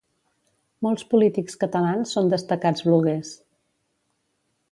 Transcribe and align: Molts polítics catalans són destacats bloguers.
Molts 0.85 1.03
polítics 1.11 1.59
catalans 1.65 2.15
són 2.17 2.33
destacats 2.33 2.85
bloguers. 2.89 3.33